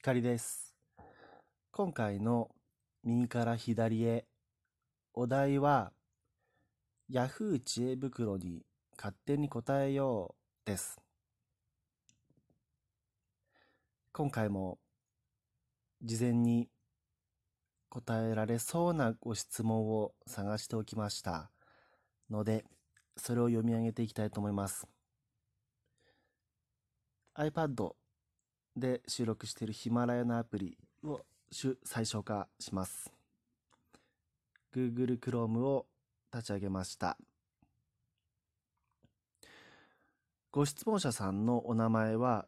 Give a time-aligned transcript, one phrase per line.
[0.00, 0.76] 光です。
[1.72, 2.50] 今回の
[3.02, 4.26] 右から左へ
[5.12, 5.92] お題は
[7.10, 8.62] Yahoo 知恵袋に
[8.96, 11.00] 勝手に答えようです。
[14.12, 14.78] 今回も
[16.00, 16.68] 事前に
[17.88, 21.50] 答えられそうなご質問を探しておきました
[22.30, 22.64] ので
[23.16, 24.86] それを読み上げていきたいと思います。
[27.36, 27.94] iPad
[28.78, 31.20] で収録しているヒマラヤのアプリを
[31.84, 33.12] 最小化します。
[34.74, 35.86] Google Chrome を
[36.32, 37.16] 立ち上げました。
[40.50, 42.46] ご質問者さんのお名前は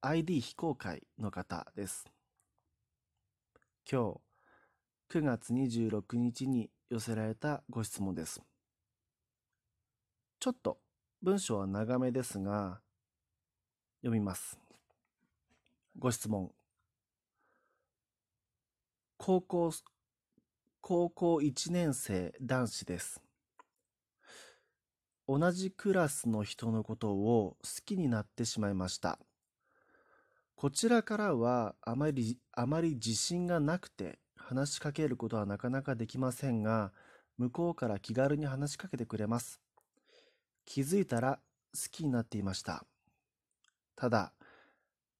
[0.00, 2.04] ID 非公開の方です。
[3.90, 4.14] 今
[5.10, 8.40] 日9月26日に寄せられたご質問です。
[10.40, 10.78] ちょっと
[11.22, 12.80] 文章は長めですが
[14.02, 14.63] 読みます。
[15.96, 16.50] ご質問。
[19.16, 19.72] 高校、
[20.80, 23.22] 高校1年生男子です。
[25.28, 29.20] 同じクラスの人のことを好きになってしまいました。
[30.56, 36.92] こちらからはあまり、あまり自信がなくて話しかけることはなかなかできませんが、
[37.38, 39.60] 向こうから気軽に話しかけてくれます。
[40.66, 41.40] 気づいたら
[41.72, 42.84] 好きになっていました。
[43.96, 44.32] ただ、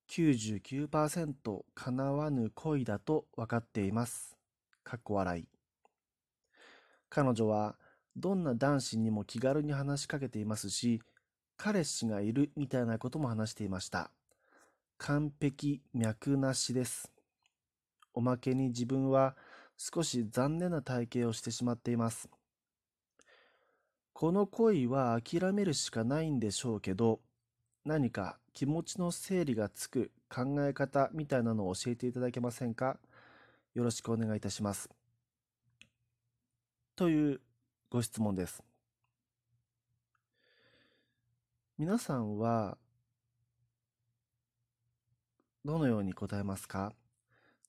[0.09, 4.37] 99%叶わぬ恋だと分かっています。
[4.83, 5.49] かっこ笑い。
[7.09, 7.77] 彼女は
[8.17, 11.01] どんな男子にも気軽に話しかけていますし、
[11.57, 14.11] 彼氏がいるみたいなことも話していました。
[14.99, 17.13] 完璧脈なしです。
[18.13, 19.37] おまけに自分は
[19.77, 22.29] 少し残念な体型をしてしまっています。
[24.13, 27.21] この恋は諦めるしかないんでしょうけど、
[27.85, 32.99] 何か気持ちの整理がつく考え方みたいなのを教えていただけませんか？
[33.75, 34.89] よろしくお願いいたします。
[36.95, 37.41] という
[37.91, 38.63] ご質問です。
[41.77, 42.79] 皆さんは
[45.65, 46.93] どのように答えますか？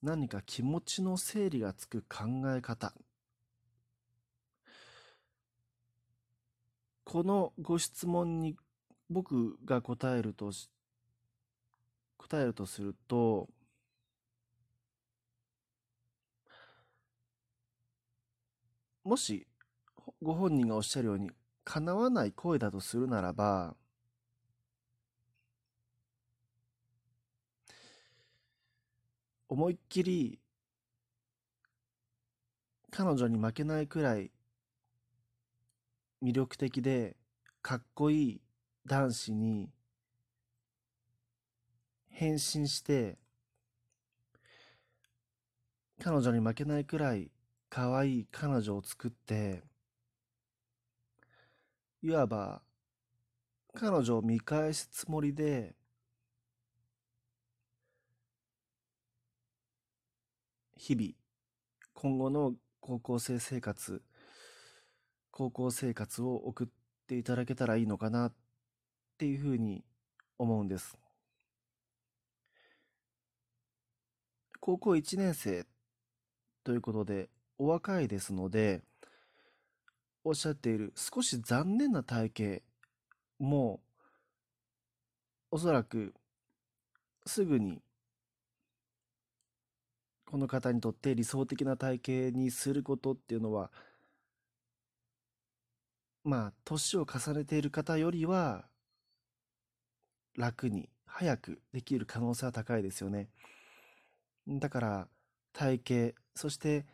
[0.04, 2.26] 何か気持ちの整理がつく考
[2.56, 2.94] え方。
[7.04, 8.56] このご質問に
[9.10, 10.52] 僕が答えると
[12.28, 13.48] 答えるとすると
[19.04, 19.46] もし
[20.24, 21.30] ご本人がおっしゃるように
[21.64, 23.76] 叶わない声だとするならば
[29.48, 30.40] 思いっきり
[32.90, 34.32] 彼女に負けないくらい
[36.24, 37.16] 魅力的で
[37.62, 38.42] かっこいい
[38.88, 39.70] 男子に
[42.18, 43.18] 変身して
[46.02, 47.30] 彼女に負けないくらい
[47.70, 49.64] 可愛い彼女を作って
[52.02, 52.62] いわば
[53.74, 55.76] 彼女を見返すつもりで
[60.78, 61.10] 日々
[61.94, 64.02] 今後の高校生生活
[65.32, 66.68] 高校生活を送っ
[67.08, 68.34] ていただけたらいいのかなっ
[69.18, 69.84] ていうふうに
[70.38, 70.98] 思うんです。
[74.66, 75.64] 高校1年生
[76.64, 78.82] ということでお若いですので
[80.24, 82.64] おっしゃっている少し残念な体型
[83.38, 83.80] も
[85.52, 86.16] おそらく
[87.28, 87.80] すぐに
[90.26, 93.70] この方にとって理想的な体型にすることっていうのは
[96.24, 98.66] まあ年を重ねている方よりは
[100.36, 103.30] 楽に早くできる可能性は高いですよね。
[104.48, 105.08] だから
[105.54, 106.86] 体型そして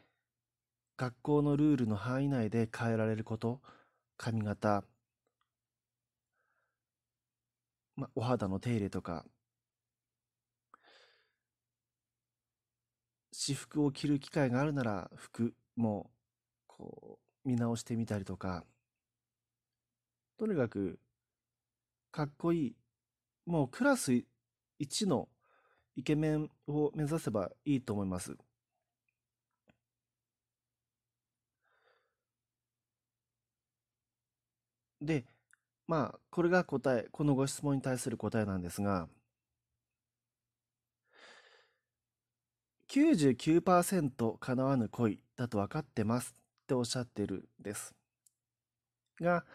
[0.98, 3.60] 学校のルールの範囲内で変えられること
[4.18, 4.84] 髪型、
[7.96, 9.26] まあ、お肌の手入れとか
[13.32, 16.12] 私服を着る機会があるなら服も
[16.68, 18.64] こう見直してみたりとか
[20.38, 21.00] とにかく
[22.12, 22.76] かっこいい
[23.46, 24.12] もうクラス
[24.80, 25.28] 1の
[25.96, 28.38] イケメンを目指せばいいと思います。
[35.02, 35.26] で、
[35.88, 39.10] まあ、これが答え、このご質問に対する答えなんですが、
[42.88, 47.96] 99%叶わぬ恋だと分かってますっておっしゃってるんです。
[49.22, 49.46] が、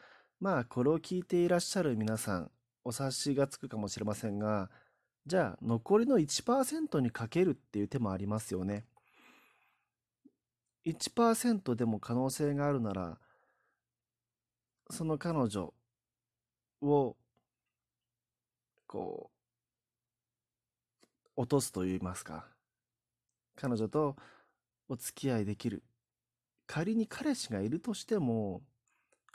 [0.40, 2.50] まあ、これを聞いていらっしゃる皆さん、
[2.84, 4.70] お察しがつくかもしれませんが、
[5.26, 8.84] じゃあ残りの1%にかけるっていう手もありますよね。
[10.84, 13.18] 1%でも可能性があるなら
[14.88, 15.74] その彼女
[16.80, 17.16] を
[18.86, 19.30] こ
[21.36, 22.46] う落とすと言いますか。
[23.56, 24.16] 彼女と
[24.88, 25.82] お付き合いできる。
[26.68, 28.62] 仮に彼氏がいるとしても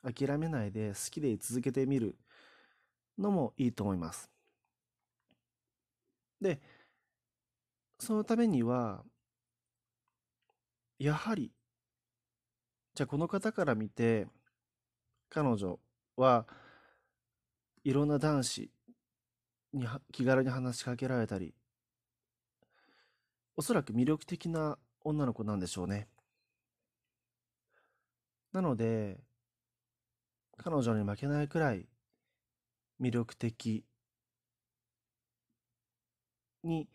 [0.03, 2.17] 諦めないで好きで続けてみる
[3.17, 4.30] のもいいと思います。
[6.41, 6.59] で、
[7.99, 9.03] そのためには、
[10.97, 11.51] やはり、
[12.95, 14.27] じゃあこの方から見て、
[15.29, 15.79] 彼女
[16.17, 16.45] は
[17.83, 18.71] いろんな男子
[19.73, 21.53] に気軽に話しかけられたり、
[23.55, 26.07] おそらく魅力的な女の子なんでしょうね。
[28.51, 29.19] なので、
[30.57, 31.88] 彼女に負けないくらい
[32.99, 33.85] 魅力的
[36.63, 36.87] に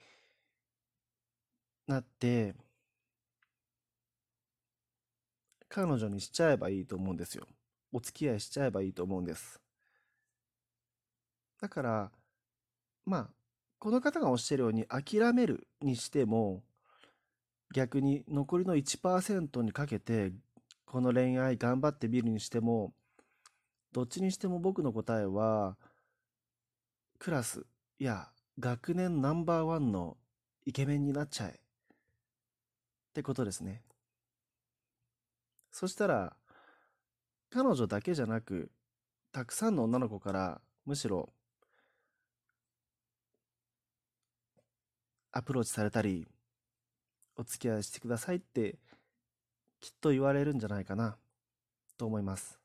[1.87, 2.55] なって
[5.69, 7.47] 彼女にしちゃえばいいと思うんですよ。
[7.93, 9.61] お付き合いしちゃえばいいと思うんです。
[11.61, 12.13] だから
[13.05, 13.29] まあ
[13.79, 16.63] この方がおっしゃるように諦めるにしても
[17.75, 20.33] 逆に残りの1%にかけて
[20.87, 22.95] この恋愛頑張ってみるにしても
[23.93, 25.77] どっちにしても僕の答えは
[27.19, 27.67] クラス
[27.99, 28.29] や
[28.59, 30.17] 学年ナンバーワンの
[30.65, 31.51] イケメンになっちゃえ。
[31.51, 31.53] っ
[33.13, 33.83] てことですね。
[35.71, 36.37] そしたら、
[37.51, 38.71] 彼女だけじゃなく、
[39.31, 41.29] たくさんの女の子からむしろ
[45.33, 46.27] アプローチされたり、
[47.37, 48.79] お付き合いしてくださいって
[49.81, 51.19] きっと言われるんじゃないかな
[51.99, 52.59] と思います。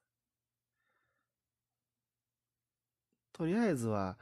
[3.34, 4.18] とりあえずは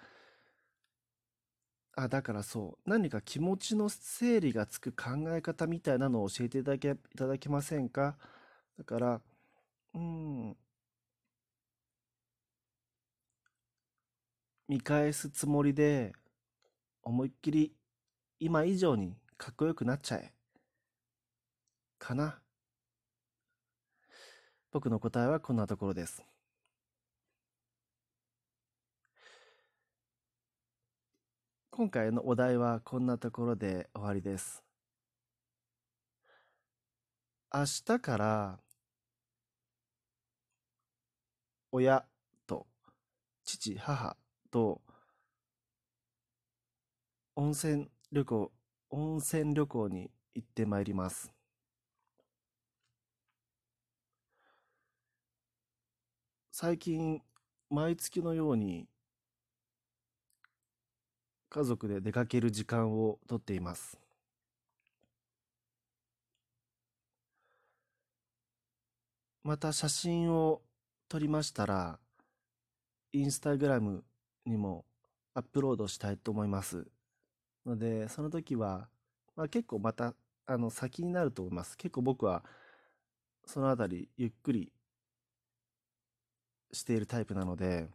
[2.01, 8.15] あ、だからそう、何か気持ちの整理がつく考え方みたいなのを教えていただけ、いただけませんか？
[8.77, 9.21] だから、
[9.93, 10.57] うん、
[14.69, 16.13] 見返すつもりで、
[17.03, 17.73] 思いっきり
[18.39, 20.31] 今以上にかっこよくなっちゃえ。
[21.97, 22.39] かな。
[24.71, 26.23] 僕の答えはこんなところです。
[31.79, 34.61] 今回のお題はこんなところで終わりです。
[37.53, 38.59] 明日から
[41.71, 42.03] 親
[42.45, 42.67] と
[43.45, 44.17] 父、母
[44.51, 44.81] と
[47.37, 48.51] 温泉旅行、
[48.89, 51.31] 温泉旅行に行ってまいります。
[56.51, 57.21] 最近、
[57.69, 58.89] 毎月のように
[61.49, 63.99] 家族で出かける時間をとっています。
[69.43, 70.61] また写真を
[71.07, 71.99] 撮りましたら、
[73.13, 74.03] インスタグラム
[74.45, 74.85] にも
[75.33, 76.85] アップロードしたいと思います。
[77.65, 78.89] ので、その時は、
[79.35, 80.13] まあ、結構また、
[80.45, 81.77] あの、先になると思います。
[81.77, 82.43] 結構僕は、
[83.45, 84.71] そのあたり、ゆっくり
[86.71, 87.89] しているタイプなので、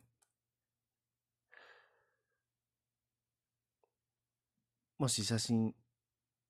[5.04, 5.74] もし写真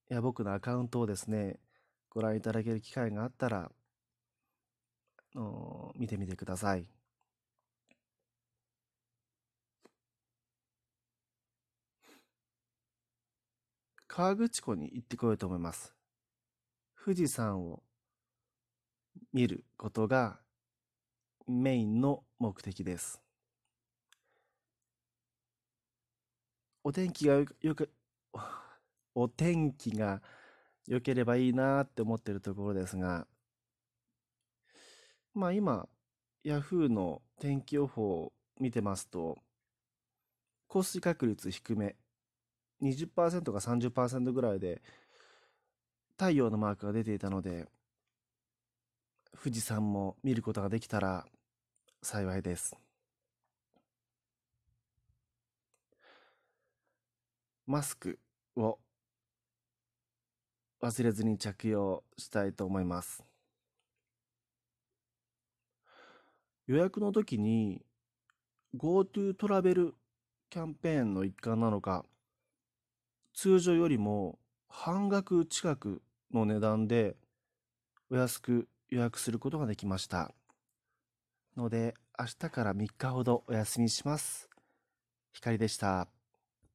[0.09, 1.59] や僕のアカウントをですね、
[2.09, 3.73] ご覧いただける機会があったら、
[5.97, 6.87] 見てみてください。
[14.07, 15.93] 河口湖に行ってこようと思います。
[17.05, 17.83] 富士山を
[19.33, 20.39] 見ることが
[21.49, 23.21] メインの目的です。
[26.85, 27.91] お天気がよく
[29.15, 30.23] お天気が
[30.87, 33.27] 良ければいいなって思ってるところですが、
[35.35, 35.89] まあ今、
[36.43, 39.39] ヤフーの天気予報を見てますと、
[40.69, 41.97] 降水確率低め、
[42.83, 44.83] 20%か30%ぐらいで、
[46.17, 47.69] 太陽のマークが出ていたので、
[49.43, 51.27] 富士山も見ることができたら
[52.03, 52.77] 幸いです。
[57.67, 58.19] マスク。
[58.57, 58.79] を
[60.83, 63.25] 忘れずに着用したいと思います。
[66.67, 67.85] 予約の時に
[68.77, 69.95] GoTo トラベル
[70.51, 72.05] キャンペーンの一環なのか、
[73.35, 77.17] 通常よりも半額近くの値段で
[78.11, 80.33] お安く予約することができました。
[81.57, 84.49] ので、明日から3日ほどお休みします。
[85.33, 86.09] 光でした。